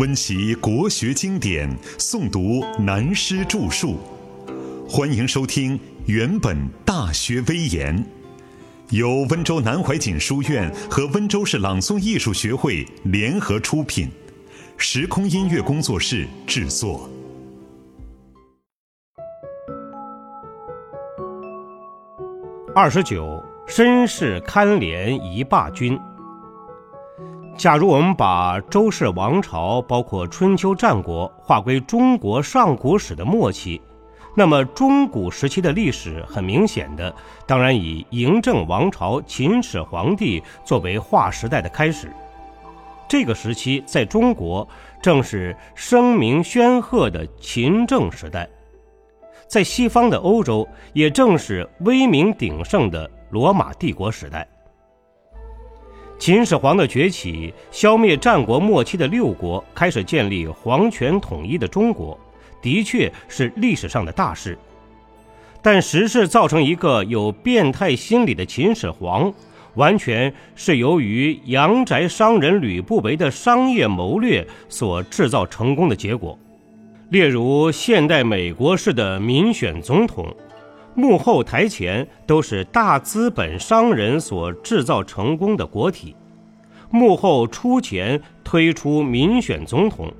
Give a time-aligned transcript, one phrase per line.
[0.00, 3.98] 温习国学经典，诵读南师著述。
[4.88, 6.56] 欢迎收听《原本
[6.86, 7.94] 大学威严》，
[8.96, 14.08] 由温州南怀瑾书院和温州市朗诵艺术学会联合出品，
[14.78, 17.06] 时空音乐工作室制作。
[22.74, 26.00] 二十九，身世堪怜一霸君。
[27.60, 33.78] 假如我们把周氏王朝，包括春秋战国，划归中国上古史的末期，
[34.34, 37.14] 那么中古时期的历史，很明显的，
[37.46, 42.10] 当然以嬴政王朝秦始皇帝作为划时代的开始。
[43.06, 44.66] 这个时期在中国
[45.02, 48.48] 正是声名煊赫的秦政时代。
[49.48, 54.48] 在西方的欧洲，也正是威名鼎盛的罗马帝国时代。
[56.20, 62.16] 秦始皇的崛起，消灭战国末期的六国，开始建立皇权统一的中国，
[62.60, 64.58] 的确是历史上的大事。
[65.62, 69.32] 但时势造成一个有变态心理的秦始皇，
[69.76, 76.38] 完全是由于阳宅商人吕不韦的商业谋略所制造成功的结果。
[77.08, 80.26] 例如，现代美国式的民选总统，
[80.94, 86.14] 幕后台前都是大资本商人所制造成功的国体，
[86.90, 90.12] 幕后出钱推出民选总统，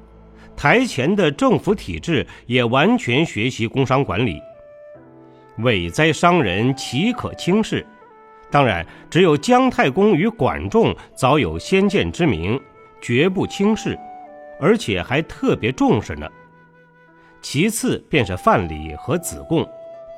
[0.56, 4.40] 台前的政府体制也完全学习工商管理。
[5.58, 7.84] 伪哉商人岂可轻视？
[8.50, 12.58] 当然，只有姜太公与管仲早有先见之明，
[13.00, 13.98] 绝不轻视，
[14.60, 16.26] 而且还特别重视呢。
[17.42, 19.68] 其次便是范蠡和子贡，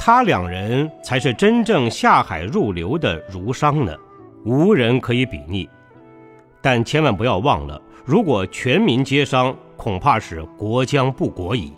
[0.05, 3.97] 他两人才是真正下海入流的儒商呢，
[4.45, 5.69] 无人可以比拟。
[6.61, 11.73] 但千万不要忘了，如果全民皆商，恐怕是国将不国矣。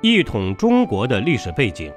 [0.00, 1.92] 一统中国的历史背景，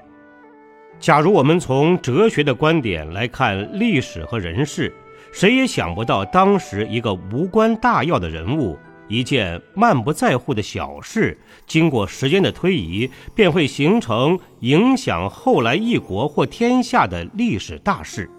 [1.00, 4.92] 假如我们从哲学的观点来看历史和人事，
[5.32, 8.76] 谁也想不到当时一个无关大要的人物。
[9.12, 18.30] 一件漫不在乎的小事，经过时间的推移，便会形成影响后来一国或天下的历史大事。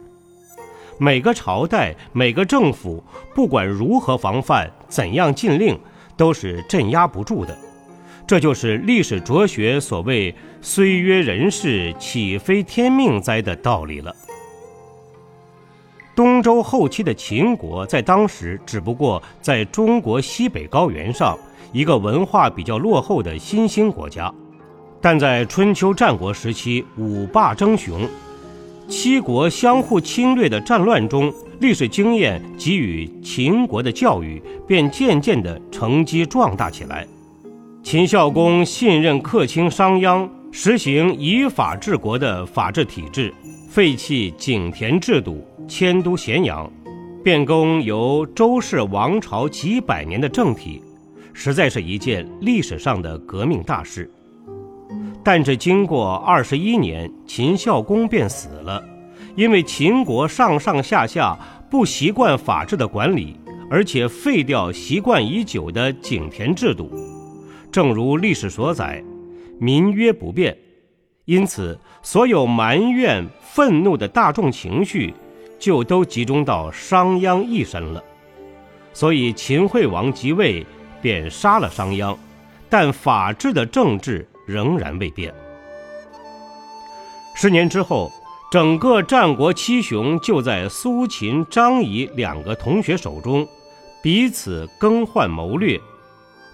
[0.99, 5.79] 每个朝代、每个政府，不管如何防范、怎样禁令，
[6.17, 7.57] 都是镇压不住的。
[8.27, 14.15] 这就是历史哲学所谓“虽曰人事，岂非天命哉”的道理了。
[16.15, 21.39] 东周后期的秦国，在当时只不过在中国西北高原上
[21.73, 24.33] 一个文化比较落后的新兴国家，
[25.01, 28.07] 但在春秋战国时期五霸争雄、
[28.89, 37.07] 七国相互侵略的战乱中，历史经验给予秦国的教育便渐渐地乘机壮大起来。
[37.83, 43.33] 秦孝公信任客卿商鞅，实行以法治国的法治体制。
[43.69, 46.71] 废弃井田制度，迁都咸阳，
[47.23, 50.83] 变更由周氏王朝几百年的政体，
[51.33, 54.11] 实在是一件历史上的革命大事。
[55.25, 58.85] 但这经过二十一年，秦孝公便死了，
[59.37, 61.39] 因为秦国上上下下
[61.71, 63.37] 不习惯法治的管理，
[63.71, 66.91] 而且废掉习惯已久的井田制度。
[67.71, 69.03] 正如历史所载，
[69.59, 70.57] 民约不变。
[71.25, 75.15] 因此，所有埋怨、愤怒的大众情绪，
[75.63, 78.03] 就都集中到商鞅一身了。
[78.93, 80.67] 所以，秦惠王即位，
[81.01, 82.17] 便杀了商鞅，
[82.69, 85.33] 但法治的政治仍然未变。
[87.37, 88.11] 十年之后，
[88.51, 93.47] 整个战国七雄就在苏秦、张仪两个同学手中，
[94.03, 95.81] 彼此更换谋略，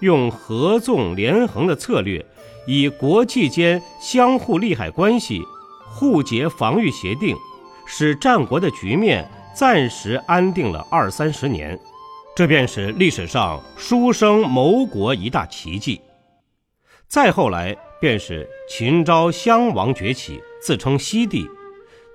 [0.00, 2.22] 用合纵连横的策略。
[2.66, 5.42] 以国际间相互利害关系
[5.88, 7.34] 互结防御协定，
[7.90, 11.76] 使战国的局面暂时安定了二三十年，
[12.36, 15.98] 这便是历史上书生谋国一大奇迹。
[17.08, 21.48] 再后来便是秦昭襄王崛起，自称西帝，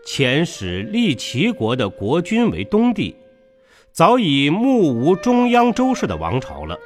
[0.05, 3.15] 遣使立齐国的国君为东帝，
[3.91, 6.77] 早已目无中央周氏的王朝了。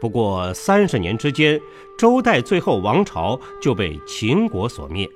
[0.00, 1.60] 不过三十年之间，
[1.98, 5.08] 周代最后王朝就被秦国所灭。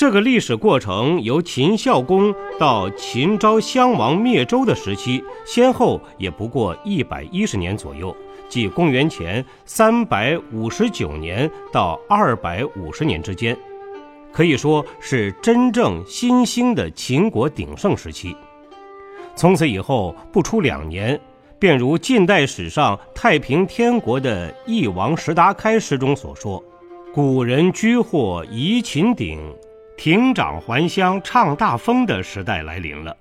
[0.00, 8.16] 这个历史过程由秦孝公到秦昭襄王灭周的时期，先后也不过一百一十年左右，
[8.48, 13.54] 即公元前三百五十九年到二百五十年之间，
[14.32, 18.34] 可以说是真正新兴的秦国鼎盛时期。
[19.36, 21.20] 从此以后，不出两年。
[21.58, 26.64] 便如近代史上太平天国的翼王石达开诗中所说
[27.12, 29.38] ：“古人居祸移秦鼎，
[30.02, 33.14] 亭长还乡唱大风”的时代来临了。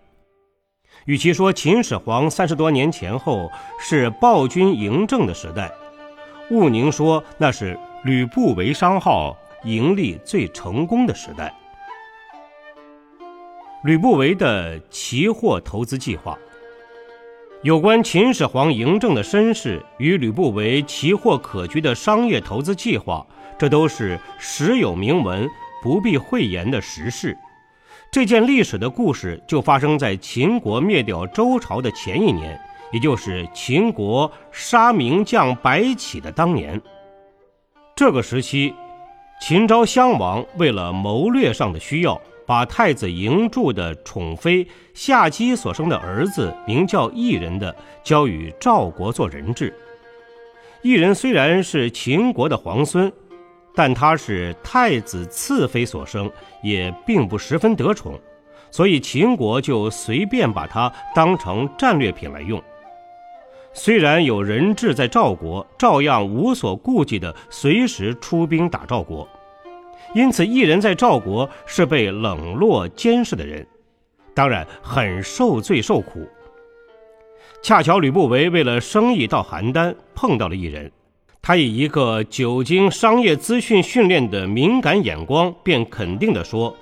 [1.03, 5.69] 与其说秦始皇三十多年前后是暴君嬴政的时代，
[6.49, 9.35] 毋宁说那是吕不韦商号
[9.65, 11.53] 盈利最成功的时代。
[13.83, 16.39] 吕不韦的期货投资计划。
[17.61, 23.27] 有关秦始皇嬴政的身世与吕不韦奇货可居的商业投资计划，
[23.57, 25.45] 这都是实有明文、
[25.81, 27.37] 不必讳言的实事。
[28.11, 32.59] 这件历史的故事就发生在秦国灭掉周朝的前一年，
[32.91, 36.81] 也就是秦国杀名将白起的当年。
[37.95, 38.73] 这个时期，
[39.41, 42.19] 秦昭襄王为了谋略上的需要。
[42.47, 49.71] 把太子嬴柱的宠妃夏姬所生的儿子，名叫异人的，交与赵国做人质。
[50.81, 53.13] 异人虽然是秦国的皇孙，
[53.75, 56.29] 但他是太子次妃所生，
[56.61, 58.19] 也并不十分得宠，
[58.71, 62.61] 所以秦国就随便把他当成战略品来用。
[63.71, 69.27] 虽然有人质在赵国，照样无所顾忌地随时出兵打赵国。
[70.15, 73.65] 因此，异人在赵国是被冷落监视的人，
[74.33, 76.27] 当然很受罪受苦。
[77.61, 80.91] 恰巧吕不韦为了生意到邯郸，碰到了异人，
[81.49, 86.77] 他以一个久经商业资讯训练的敏感眼光，便肯定地说：“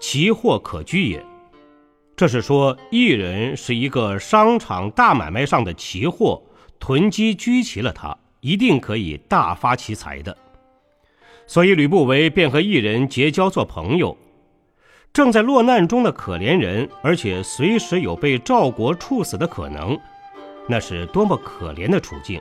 [0.00, 1.22] 奇货可居也。”
[2.16, 6.42] 这是说异人是一个商场大买卖上的奇货，
[6.80, 10.34] 囤积居奇了，他一定可以大发其财的。
[11.46, 14.16] 所以，吕不韦便和异人结交做朋友。
[15.12, 20.00] 正在落难中的可怜人，而且随时有被赵国处死的可能，
[20.66, 22.40] 那是多么可怜的处境！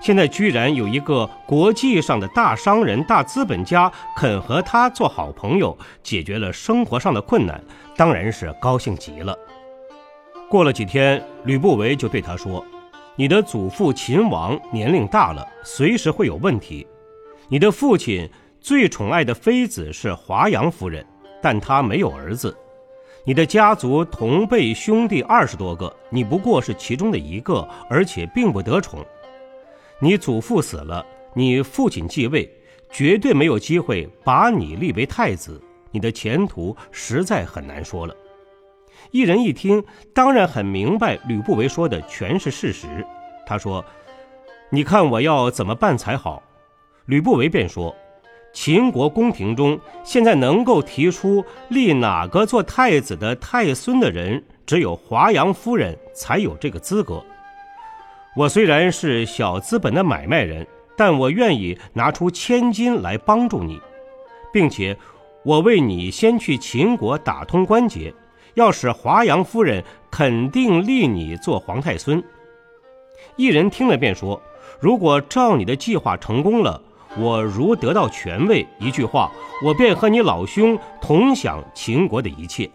[0.00, 7.62] 现在居然有一个国际上的大商人、大资本家肯和他做好朋友，解决了生活上的困难，
[7.96, 9.36] 当然是高兴极了。
[10.48, 12.64] 过了几天，吕不韦就对他说
[13.14, 16.86] ：“你的祖父秦王年龄大了，随时会有问题。”
[17.48, 18.28] 你的父亲
[18.60, 21.04] 最宠爱的妃子是华阳夫人，
[21.42, 22.56] 但她没有儿子。
[23.26, 29.04] 你的家族同辈兄弟二十多个，你不过是其中的一个，而且并不得宠。
[30.02, 31.04] 你祖父死了，
[31.34, 32.50] 你父亲继位，
[32.90, 35.60] 绝对没有机会把你立为太子。
[35.90, 38.16] 你的前途实在很难说了。
[39.10, 42.86] 一人一听，当然很明白吕不韦说的全是事实。
[43.46, 43.84] 他说
[44.70, 46.42] ：“你看我要怎么办才好？”
[47.06, 47.94] 吕不韦便说
[48.54, 57.22] ：“秦国宫廷中，现在能够提出立哪个做太子的太孙的人，只有华阳夫人才有这个资格。
[58.40, 60.66] 我虽然是小资本的买卖人，
[60.96, 63.78] 但我愿意拿出千金来帮助你，
[64.50, 64.96] 并且
[65.44, 68.10] 我为你先去秦国打通关节，
[68.54, 72.24] 要使华阳夫人肯定立你做皇太孙。”
[73.36, 74.40] 一人听了便说
[74.80, 76.82] ：“如果照你的计划成功了。”
[77.18, 79.30] 我如得到权位，一句话，
[79.62, 82.70] 我便和你老兄同享秦国的一切。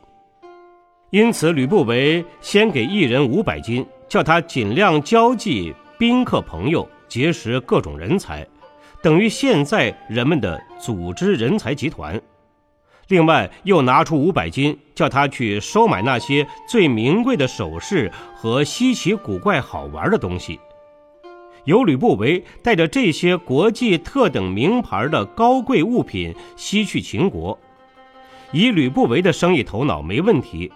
[1.09, 8.45] 因此，吕不韦先给一人五百金，叫他尽量交际宾客朋友，结识各种人才，
[9.01, 12.19] 等于现在人们的组织人才集团。
[13.07, 20.59] 另外，又拿出五百金，叫他去收买那些最名贵的首饰和稀奇古怪好玩的东西。
[21.65, 27.57] 由吕不韦带着这些国际特等名牌的高贵物品西去秦国，
[28.51, 30.71] 以吕不韦的生意头脑没问题。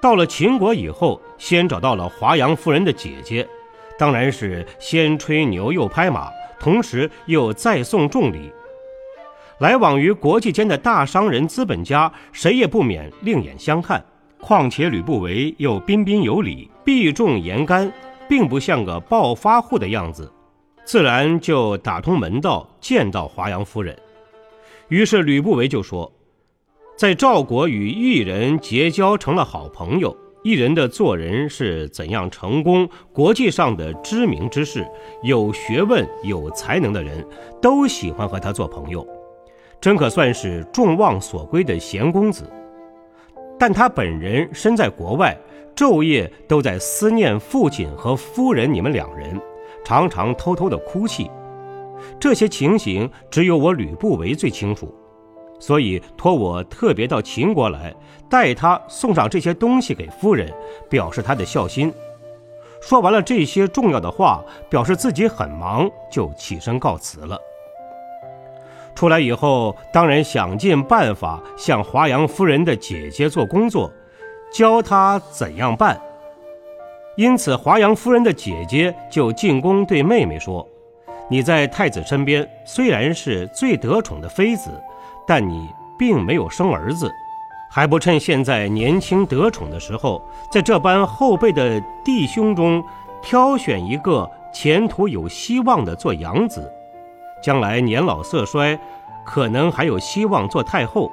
[0.00, 3.46] 到了秦国以后，先找到了华阳夫人的姐姐，
[3.98, 8.52] 当然是先吹牛又拍马，同时又再送重礼。
[9.58, 14.04] 来往于国际间的大商人、资本家，谁也不免另眼相看。
[14.40, 17.92] 况且吕不韦又彬彬有礼，避重言干。
[18.28, 20.30] 并不像个暴发户的样子，
[20.84, 23.98] 自然就打通门道，见到华阳夫人。
[24.88, 26.12] 于是吕不韦就说，
[26.98, 30.16] 在赵国与异人结交成了好朋友。
[30.42, 34.84] 异人的做人是怎样成功，国际上的知名之士、
[35.22, 37.24] 有学问、有才能的人
[37.62, 39.06] 都喜欢和他做朋友，
[39.80, 42.50] 真可算是众望所归的贤公子。
[43.56, 45.38] 但他本人身在国外。
[45.76, 49.40] 昼夜都在思念父亲和夫人，你们两人
[49.84, 51.30] 常常偷偷的哭泣。
[52.18, 54.92] 这些情形只有我吕不韦最清楚，
[55.58, 57.94] 所以托我特别到秦国来，
[58.30, 60.52] 代他送上这些东西给夫人，
[60.88, 61.92] 表示他的孝心。
[62.80, 67.38] 说完了这些重要的话，表示自己很忙，就起身告辞了。
[68.94, 73.90] 出来以后，当然想尽办法向华阳夫人的姐姐做工作，
[74.52, 76.00] 教她怎样办。
[77.16, 80.64] 因此，华阳夫人的姐姐就进宫对妹妹说
[81.28, 84.70] ：“你在太子身边虽然是最得宠的妃子，
[85.28, 87.14] 但你并没有生儿子。”
[87.70, 92.82] 还不趁现在年轻得宠的时候，在这般后辈的弟兄中
[93.20, 96.72] 挑选一个前途有希望的做养子，
[97.42, 98.76] 将来年老色衰，
[99.22, 101.12] 可能还有希望做太后。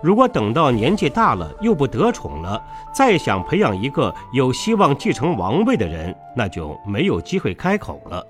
[0.00, 2.62] 如果等到年纪大了又不得宠了，
[2.94, 8.24] 再想培养一个有希望继承王位的人，那就没有机会开口了。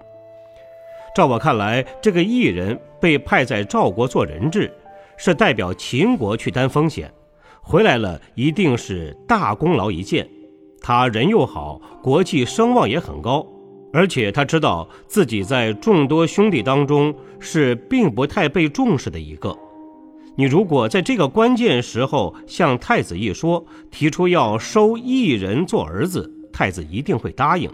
[1.14, 4.72] 照我看来，这个异人被派在赵国做人质，
[5.22, 7.12] 是代表秦国去担风险。
[7.60, 10.26] 回来了，一定是大功劳一件。
[10.80, 13.46] 他人又好，国际声望也很高，
[13.92, 19.54] 而且他知道自己在众多兄弟当中是并不太被重视的一个。
[20.36, 27.70] 你如果在这个关键时候向太子一说，提出要收异人做儿子，太子一定会答应。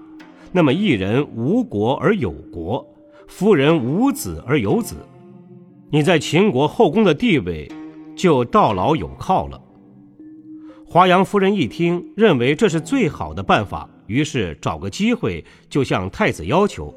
[0.50, 2.84] 那么异人无国而有国，
[3.28, 4.96] 夫人无子而有子，
[5.90, 7.70] 你在秦国后宫的地位
[8.16, 9.60] 就到老有靠了。
[10.84, 16.92] 华阳夫人一听，认为这是最好的办法，于是找个机会就向太子要求。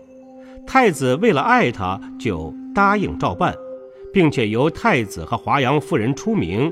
[0.65, 3.55] 太子为了爱她，就答应照办，
[4.12, 6.72] 并且由太子和华阳夫人出名，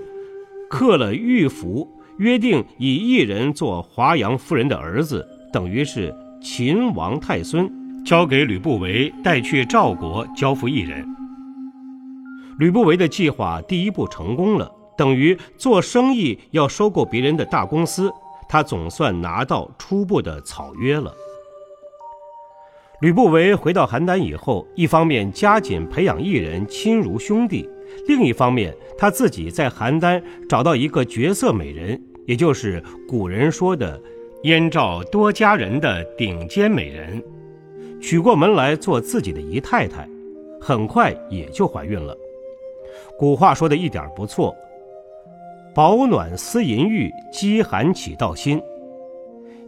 [0.69, 7.71] 刻了玉符，约定以一人做华阳夫人的儿子，等于是秦王太孙，
[8.03, 11.07] 交给吕不韦带去赵国，交付一人。
[12.57, 14.71] 吕不韦的计划第一步成功了。
[14.97, 18.11] 等于做生意要收购别人的大公司，
[18.49, 21.13] 他总算拿到初步的草约了。
[23.01, 27.69] 吕不韦回到邯郸以后，一方面加紧培养艺人亲如兄弟，
[28.07, 34.01] 另一方面他自己在邯郸找到一个绝色美人，也就是古人说的
[34.45, 37.23] “燕赵多佳人”的顶尖美人，
[38.01, 40.09] 娶过门来做自己的姨太太，
[40.59, 42.17] 很快也就怀孕了。
[43.17, 44.55] 古话说的一点不错。
[45.73, 48.61] 保暖思淫欲，饥寒起盗心。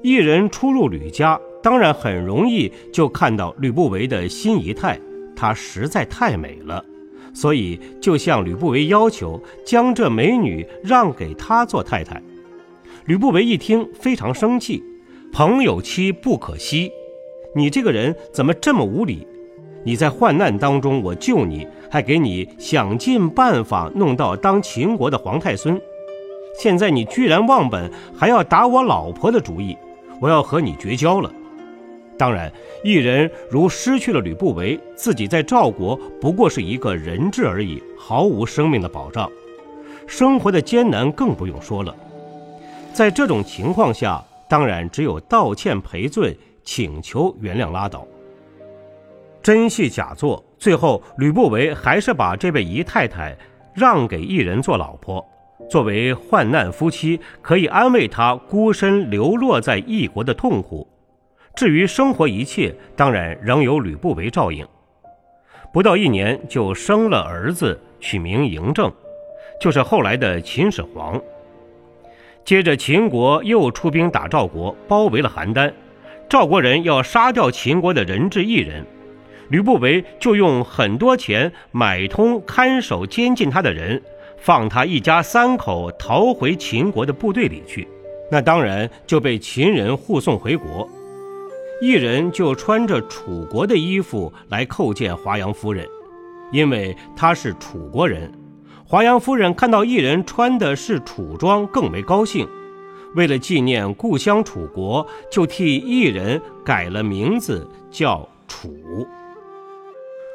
[0.02, 5.00] 一人出入吕家，当然很容易就看到吕不韦的新姨太，
[5.36, 6.84] 她实在太美了，
[7.34, 12.22] 所以就向吕不韦要求将这美女让给他做太太。
[13.06, 14.84] 吕不韦一听非常生气，
[15.32, 16.92] 朋友妻不可欺，
[17.56, 19.28] 你这个人怎么这么无礼？
[19.84, 25.80] 你在患难当中我救你，还给你想尽办法弄到当秦国的皇太孙。
[26.58, 29.78] 现在你居然忘本，还要打我老婆的主意，
[30.20, 31.32] 我要和你绝交了。
[32.18, 32.52] 当然，
[32.84, 39.32] 一人如失去了吕不韦，自己在赵国不过是一个人质而已，毫无生命的保障，
[40.06, 41.96] 生活的艰难更不用说了。
[42.92, 48.06] 在这种情况下，当然只有道歉赔罪，请求原谅拉倒。
[49.42, 53.36] 真戏假做，最后吕不韦还是把这位姨太太
[53.74, 55.26] 让给一人做老婆。
[55.70, 60.88] 作为患难夫妻，可以安慰他孤身流落在异国的痛苦。
[61.56, 64.68] 至于生活一切，当然仍由吕不韦照应。
[65.72, 68.92] 不到一年，就生了儿子，取名嬴政，
[69.62, 71.22] 就是后来的秦始皇。
[72.44, 75.72] 接着，秦国又出兵打赵国，包围了邯郸。
[76.28, 78.84] 赵国人要杀掉秦国的人质一人，
[79.50, 84.02] 吕不韦就用很多钱买通看守监禁他的人。
[84.42, 87.86] 放他一家三口逃回秦国的部队里去，
[88.32, 90.88] 那当然就被秦人护送回国。
[91.82, 95.86] 一人就穿着楚国的衣服来叩见华阳夫人，
[96.54, 98.32] 因为他是楚国人。
[98.86, 102.48] 华阳夫人看到一人穿的是楚装，更为高兴。
[103.16, 108.74] 为了纪念故乡楚国，就替一人改了名字，叫楚。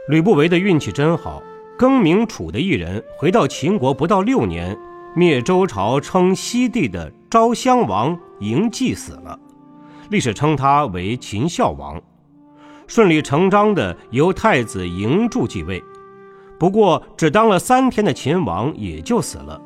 [0.09, 1.43] 吕不韦的运气真好。
[1.77, 4.79] 更名楚的一人回到秦国不到六年，
[5.17, 9.37] 灭周朝称西帝的昭襄王嬴稷死了，
[10.09, 12.01] 历史称他为秦孝王，
[12.87, 15.83] 顺理成章的由太子嬴柱继位。
[16.61, 19.61] 不过只当了三天的秦王也就死了，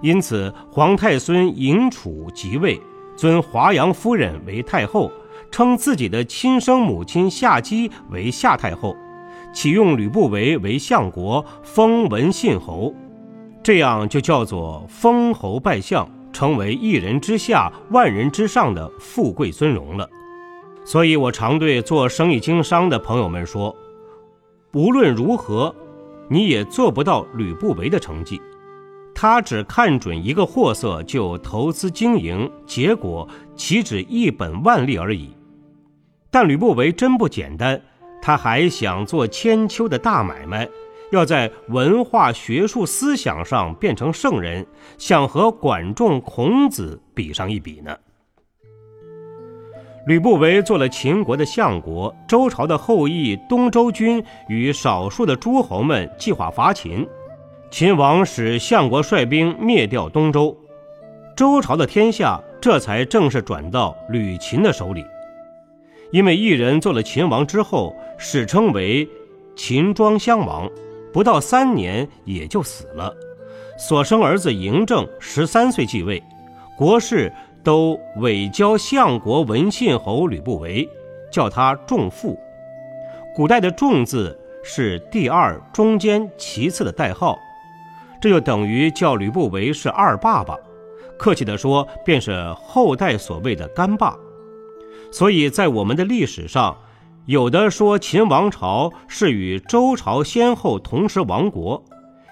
[0.00, 2.80] 因此皇太孙嬴楚即位，
[3.16, 5.12] 尊华阳夫人为太后，
[5.50, 8.96] 称自己的亲生母亲夏姬为夏太后。
[9.52, 12.94] 启用吕不韦为相国，封文信侯，
[13.62, 20.08] 这样就叫做封侯拜相，成为一人之下、万人之上的富贵尊荣了。
[20.84, 23.74] 所以我常对做生意经商的朋友们说：
[24.72, 25.74] 无论如何，
[26.28, 28.40] 你也做不到吕不韦的成绩。
[29.14, 35.30] 他只看准一个货色就投资经营，结果岂止一本万利而已。
[36.30, 37.82] 但吕不韦真不简单，
[38.28, 40.68] 他还想做千秋的大买卖，
[41.12, 44.66] 要在文化学术思想上变成圣人，
[44.98, 47.96] 想和管仲、孔子比上一比呢。
[50.06, 57.08] 吕不韦做了秦国的相国，周朝的后裔东周君与少数的诸侯们计划伐秦，
[57.70, 60.54] 秦王使相国率兵灭掉东周，
[61.34, 65.02] 周朝的天下这才正式转到吕秦的手里。
[66.10, 69.08] 因为一人做了秦王之后，史称为
[69.54, 70.68] 秦庄襄王，
[71.12, 73.14] 不到三年也就死了，
[73.78, 76.22] 所生儿子嬴政十三岁继位，
[76.76, 77.32] 国事。
[77.64, 80.88] 都委交相国文信侯吕不韦，
[81.30, 82.38] 叫他仲父。
[83.34, 87.36] 古代的“仲”字是第二、中间、其次的代号，
[88.22, 90.56] 这就等于叫吕不韦是二爸爸。
[91.18, 94.16] 客气地说，便是后代所谓的干爸。
[95.10, 96.76] 所以在我们的历史上，
[97.26, 101.82] 有的说秦王朝是与周朝先后同时亡国，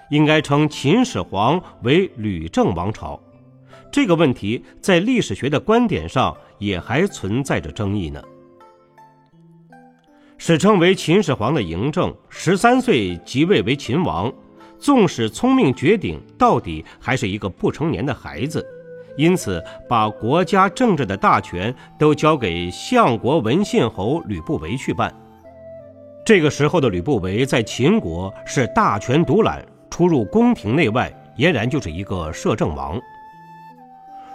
[0.09, 3.19] 应该称秦始皇为吕政王朝。
[3.91, 8.21] 这个问题在历史学的观点上也还存在着争议呢。
[10.37, 14.31] 史称为秦始皇的嬴政，十三岁即位为秦王，
[14.77, 18.63] 纵使聪明绝顶，到底还是一个不成年的孩子，
[19.17, 25.13] 因此把国家政治的大权都交给相国文信侯吕不韦去办。
[26.23, 32.99] 这个时候的吕不韦在秦国是大权独揽，出入宫廷内外，俨然就是一个摄政王。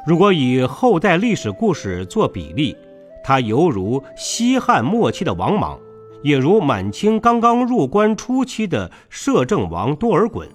[0.04, 2.76] 如果以后代历史故事做比例，
[3.22, 5.78] 他犹如西汉末期的王莽，
[6.22, 10.48] 也如满清刚刚入关初期的摄政王多尔衮。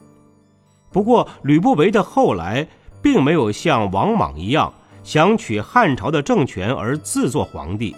[0.91, 2.67] 不过，吕不韦的后来
[3.01, 7.95] 并没有像王莽一样想取汉朝的政权而自做皇帝，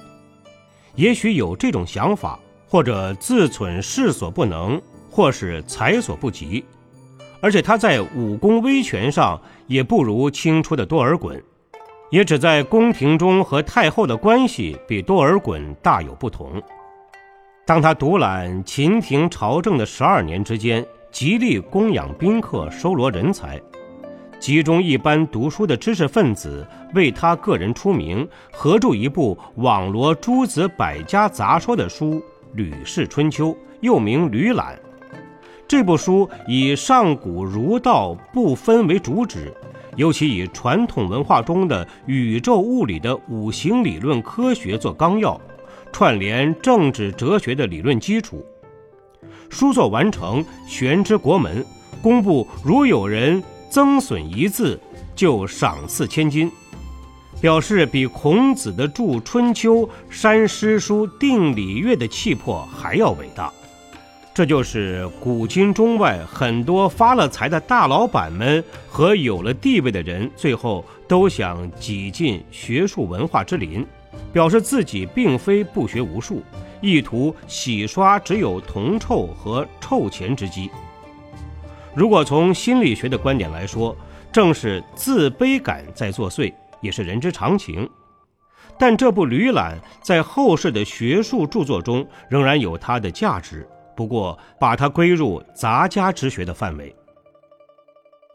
[0.95, 6.63] 也许有这种想法，或者自忖势所不能，或是才所不及。
[7.41, 11.41] 而且他在武功威权上也不如清初的多尔衮，
[12.11, 16.61] 也只在宫廷中和太后的关系比多尔衮大有不同。
[17.65, 23.61] 当他独揽秦廷朝政的十二年之间，极力供养宾客，收罗人才，
[24.39, 32.15] 集中一般读书的知识分子为他个人出名，合著一部网罗诸子百家杂说的书
[32.53, 33.49] 《吕氏春秋》，
[33.81, 34.79] 又名《吕览》。
[35.67, 39.53] 这部书以上古儒道不分为主旨，
[39.97, 45.39] 尤其以传统文化中的宇宙物理的五行理论科学做纲要，
[45.91, 48.43] 串联政治哲学的理论基础。
[49.49, 51.63] 书作完成，悬之国门，
[52.01, 54.79] 公布如有人增损一字，
[55.15, 56.51] 就赏赐千金，
[57.39, 63.51] 表示比孔子的著《春秋》删诗书、定礼乐的气魄还要伟大。
[64.33, 73.85] 这就是古今中外很多发了财的大老板们和有了地位的人，最后都想挤进学术文化之林，
[74.31, 76.41] 表示自己并非不学无术，
[76.79, 80.69] 意图洗刷只有铜臭和臭钱之机。
[81.99, 83.93] 如果从心理学的观点来说，
[84.31, 87.89] 正是自卑感在作祟，也是人之常情。
[88.77, 93.67] 但这部《吕览》在后世的学术著作中仍然有它的价值。
[93.97, 96.95] 不过，把它归入杂家之学的范围。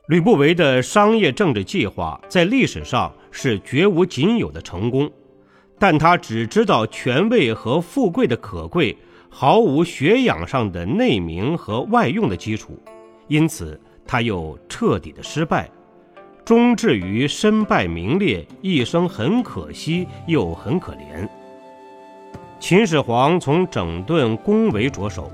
[0.09, 5.11] 吕不韦的商业政治计划在历史上是绝无仅有的成功，
[5.79, 8.95] 但他只知道权位和富贵的可贵，
[9.31, 12.79] 毫无学养上的内明和外用的基础，
[13.29, 15.71] 因此他又彻底的失败，
[16.45, 21.29] 终至于身败名裂，一生很可惜又很可怜。
[22.61, 25.31] 秦始皇从整顿宫闱着手。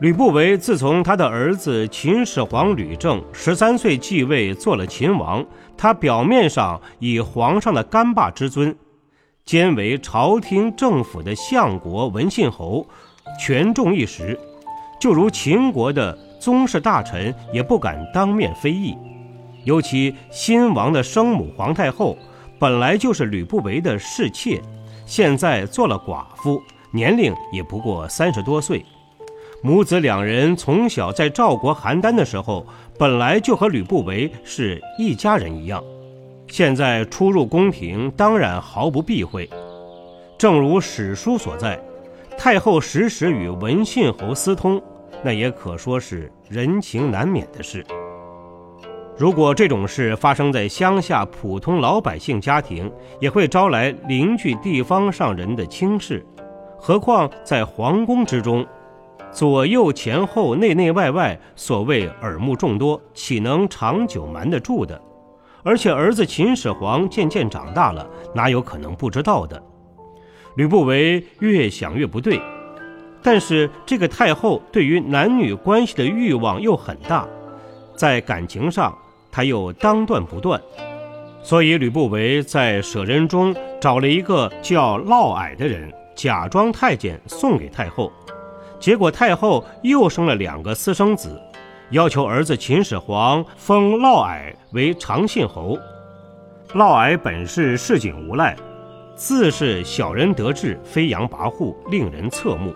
[0.00, 5.44] 吕不韦自从他的儿子秦始皇吕政十三岁继位做了秦王，
[5.76, 8.74] 他表面上以皇上的干爸之尊，
[9.44, 12.86] 兼为朝廷政府的相国文信侯，
[13.38, 14.40] 权重一时，
[15.00, 18.94] 就如秦国的宗室大臣也不敢当面非议。
[19.64, 22.16] 尤其新王的生母皇太后，
[22.58, 24.60] 本来就是吕不韦的侍妾，
[25.06, 28.84] 现在做了寡妇，年龄也不过三十多岁。
[29.62, 32.66] 母子两人从小在赵国邯郸的时候，
[32.98, 35.82] 本来就和吕不韦是一家人一样，
[36.46, 39.48] 现在出入宫廷，当然毫不避讳。
[40.38, 41.78] 正如史书所在，
[42.38, 44.82] 太后时时与文信侯私通，
[45.22, 47.84] 那也可说是人情难免的事。
[49.16, 56.24] 如果这种事发生在乡下普通老百姓家庭，也会招来邻居地方上人的轻视，
[56.78, 58.66] 何况在皇宫之中，
[59.30, 64.98] 左右前后内内外外，所谓耳目众多，岂能长久瞒得住的？
[65.62, 69.62] 而且儿子秦始皇渐渐长大了，哪有可能不知道的？
[70.56, 72.40] 吕不韦越想越不对，
[73.22, 77.26] 但是这个太后对于男女关系的欲望又很大，
[77.94, 78.96] 在感情上。
[79.32, 80.60] 她又当断不断，
[81.40, 88.10] 所以吕不韦在舍人中找了一个叫嫪毐的人，假装太监送给太后。
[88.80, 91.40] 结果太后又生了两个私生子，
[91.90, 95.78] 要求儿子秦始皇封嫪毐为长信侯。
[96.74, 98.56] 嫪毐本是市井无赖，
[99.14, 102.74] 自是小人得志，飞扬跋扈，令人侧目。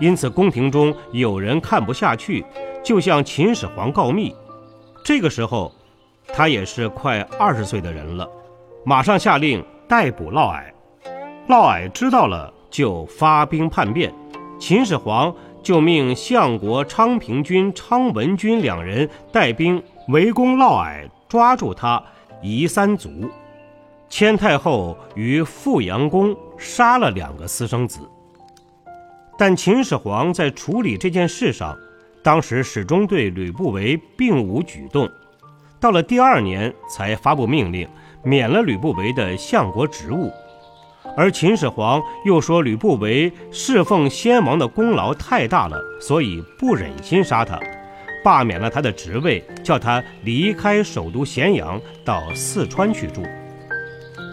[0.00, 2.44] 因此宫廷中有人看不下去，
[2.82, 4.34] 就向秦始皇告密。
[5.04, 5.72] 这个时候，
[6.28, 8.28] 他也是快二十岁的人了，
[8.84, 10.64] 马上下令逮捕嫪毐。
[11.46, 14.12] 嫪毐知道了，就发兵叛变。
[14.58, 22.02] 秦始皇就命相国昌平君昌文君两人带兵围攻嫪毐，抓住他，
[22.42, 23.10] 夷三族。
[24.08, 28.00] 千太后于富阳宫杀了两个私生子。
[29.36, 31.76] 但秦始皇在处理这件事上。
[32.22, 35.06] 当时始终对吕不韦并无举动，
[35.78, 37.86] 到了第二年才发布命令，
[38.22, 40.32] 免了吕不韦的相国职务。
[41.18, 47.60] 而秦始皇又说吕不韦侍奉先王的功劳太大了，所以不忍心杀他，
[48.24, 53.22] 罢免了他的职位，叫他离开首都咸阳，到四川去住。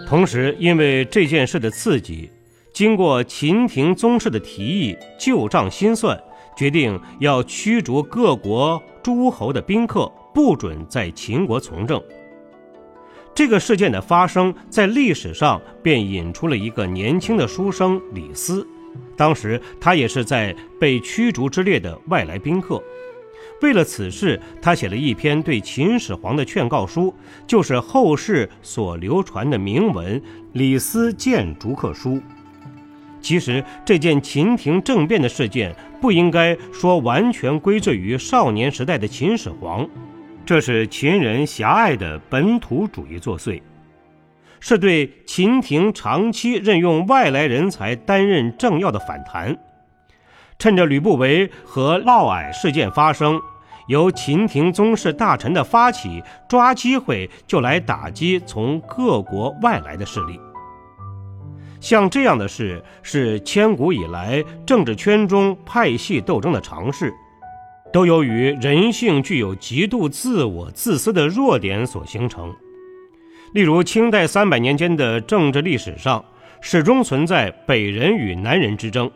[0.08, 2.32] 同时，因为这件事的刺激，
[2.74, 6.22] 经过秦廷宗室的提议，旧账新算。
[6.54, 12.00] 决定要驱逐各国诸侯的宾客，不准在秦国从政。
[13.34, 18.68] 这个事件的发生，在历史上便引出了一个年轻的书生李斯。
[19.16, 22.84] 当时他也是在被驱逐之列的外来宾客。
[23.62, 27.14] 为了此事，他写了一篇对秦始皇的劝告书，
[27.48, 30.20] 就是后世所流传的铭文
[30.52, 32.16] 《李斯谏逐客书》。
[33.22, 39.88] 其实这件秦廷政变的事件不应该说完全归罪于少年时代的秦始皇，
[40.46, 43.62] 这是秦人狭隘的本土主义作祟，
[44.60, 49.56] 是对秦廷长期任用外来人才担任政要的反弹。
[50.58, 53.40] 趁着吕不韦和嫪毐事件发生，
[53.88, 60.40] 由秦廷宗室大臣的发起，抓机会就来打击从各国外来的势力。
[61.82, 67.12] 像这样的事是千古以来政治圈中派系斗争的常事，
[67.92, 72.54] 都由于人性具有极度自我自私的弱点所形成。
[73.54, 76.24] 例如，清代三百年间的政治历史上，
[76.62, 79.12] 始终存在北人与南人之争，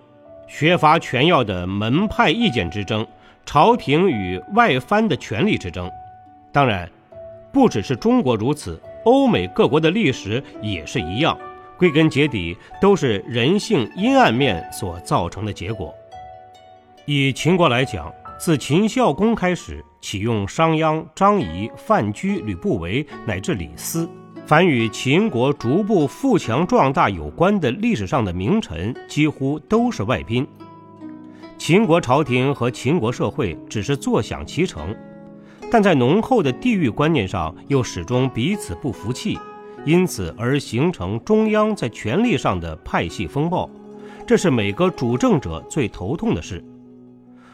[0.47, 3.05] 学阀权要的门派意见之争，
[3.45, 5.89] 朝廷与外藩的权力之争。
[6.51, 6.89] 当然，
[7.53, 11.37] 不只是中国如此，欧美各国的历史也是一样。
[11.77, 15.93] 归根结底，都是人性阴暗面所造成的结果。
[17.05, 24.09] 以秦国来讲，自秦孝公开始启用商鞅、张仪、范雎、吕不韦乃至李斯，
[24.45, 30.47] 凡与秦国逐步富强壮大有关的历史上的名臣，几乎都是外宾。
[31.57, 34.93] 秦国朝廷和秦国社会只是坐享其成，
[35.71, 39.37] 但在浓厚的地域观念上，又始终彼此不服气。
[39.85, 43.69] 因此而形成中央在权力上的派系风暴，
[44.25, 46.63] 这是每个主政者最头痛的事。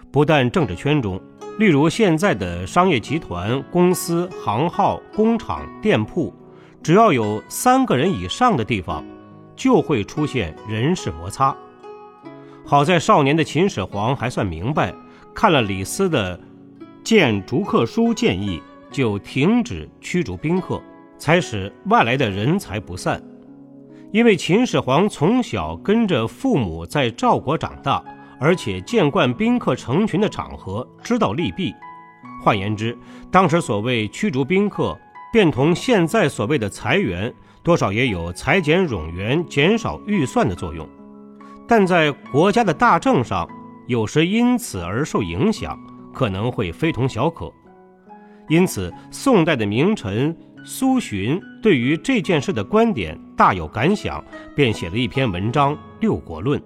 [0.10, 1.22] 不但政治圈中，
[1.60, 6.34] 例如现在的商业集团、公司、行号、工厂、店铺，
[6.82, 9.06] 只要有三个人以上的地方，
[9.56, 11.56] 就会出现人事摩擦。
[12.65, 14.94] 好在少年的秦始皇还算明白，
[15.34, 16.38] 看了李斯的
[17.04, 20.82] 《谏逐客书》建议，就停止驱逐宾客。
[21.21, 23.21] 才使外来的人才不散，
[24.12, 28.03] 因为秦始皇从小跟着父母在赵国长大，
[28.39, 31.71] 而且见惯宾客成群的场合，知道利弊。
[32.41, 32.97] 换言之，
[33.29, 34.97] 当时所谓驱逐宾客，
[35.31, 37.31] 便同现在所谓的裁员，
[37.62, 40.89] 多少也有裁减冗员、减少预算的作用。
[41.67, 43.47] 但在国家的大政上，
[43.86, 45.79] 有时因此而受影响，
[46.12, 47.53] 可能会非同小可。
[48.49, 50.36] 因此，宋代的名臣。
[50.63, 54.24] 苏洵对于这件事的观点大有感想，
[54.56, 56.60] 便写了一篇文章《六国论》。